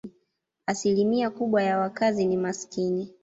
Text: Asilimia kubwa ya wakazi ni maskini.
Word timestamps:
Asilimia 0.65 1.29
kubwa 1.29 1.63
ya 1.63 1.79
wakazi 1.79 2.25
ni 2.25 2.37
maskini. 2.37 3.13